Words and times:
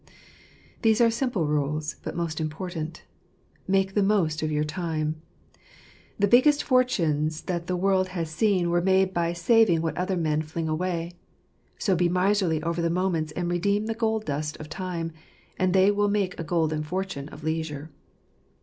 These 0.81 0.99
are 0.99 1.11
simple 1.11 1.45
rules, 1.45 1.97
but 2.01 2.15
most 2.15 2.41
important. 2.41 3.03
Make 3.67 3.93
the 3.93 4.01
most 4.01 4.41
of 4.41 4.51
your 4.51 4.63
time. 4.63 5.21
The 6.17 6.27
biggest 6.27 6.63
fortunes 6.63 7.41
that 7.41 7.67
the 7.67 7.75
world 7.77 8.07
has 8.07 8.31
seen 8.31 8.71
were 8.71 8.81
made 8.81 9.13
by 9.13 9.33
saving 9.33 9.83
what 9.83 9.95
other 9.95 10.17
men 10.17 10.41
fling 10.41 10.67
away; 10.67 11.11
so 11.77 11.95
be 11.95 12.09
miserly 12.09 12.63
over 12.63 12.81
the 12.81 12.89
moments, 12.89 13.31
and 13.33 13.47
redeem 13.47 13.85
the 13.85 13.93
gold 13.93 14.25
dust 14.25 14.57
of 14.57 14.69
time, 14.69 15.11
and 15.59 15.71
they 15.71 15.91
will 15.91 16.09
make 16.09 16.39
a 16.39 16.43
golden 16.43 16.81
fortune 16.81 17.29
of 17.29 17.43
leisure. 17.43 17.91